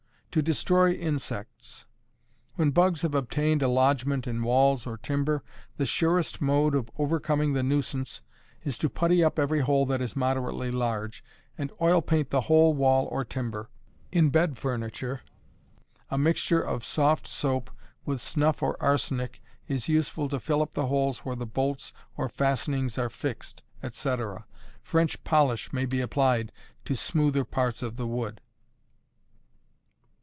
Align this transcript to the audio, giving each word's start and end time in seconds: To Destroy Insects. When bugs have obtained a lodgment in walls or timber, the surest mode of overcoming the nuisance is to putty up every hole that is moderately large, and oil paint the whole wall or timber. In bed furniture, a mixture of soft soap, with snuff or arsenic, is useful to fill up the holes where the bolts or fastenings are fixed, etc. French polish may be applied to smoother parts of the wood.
To 0.35 0.41
Destroy 0.41 0.93
Insects. 0.93 1.85
When 2.55 2.71
bugs 2.71 3.01
have 3.01 3.13
obtained 3.13 3.61
a 3.61 3.67
lodgment 3.67 4.25
in 4.25 4.43
walls 4.43 4.87
or 4.87 4.95
timber, 4.97 5.43
the 5.75 5.85
surest 5.85 6.39
mode 6.41 6.73
of 6.73 6.89
overcoming 6.97 7.51
the 7.51 7.63
nuisance 7.63 8.21
is 8.63 8.77
to 8.77 8.89
putty 8.89 9.21
up 9.25 9.37
every 9.37 9.59
hole 9.59 9.85
that 9.87 9.99
is 9.99 10.15
moderately 10.15 10.71
large, 10.71 11.21
and 11.57 11.69
oil 11.81 12.01
paint 12.01 12.29
the 12.29 12.39
whole 12.47 12.73
wall 12.73 13.07
or 13.11 13.25
timber. 13.25 13.69
In 14.09 14.29
bed 14.29 14.57
furniture, 14.57 15.19
a 16.09 16.17
mixture 16.17 16.61
of 16.61 16.85
soft 16.85 17.27
soap, 17.27 17.69
with 18.05 18.21
snuff 18.21 18.63
or 18.63 18.81
arsenic, 18.81 19.41
is 19.67 19.89
useful 19.89 20.29
to 20.29 20.39
fill 20.39 20.61
up 20.61 20.75
the 20.75 20.87
holes 20.87 21.25
where 21.25 21.35
the 21.35 21.45
bolts 21.45 21.91
or 22.15 22.29
fastenings 22.29 22.97
are 22.97 23.09
fixed, 23.09 23.63
etc. 23.83 24.45
French 24.81 25.21
polish 25.25 25.73
may 25.73 25.85
be 25.85 25.99
applied 25.99 26.53
to 26.85 26.95
smoother 26.95 27.43
parts 27.43 27.83
of 27.83 27.97
the 27.97 28.07
wood. 28.07 28.39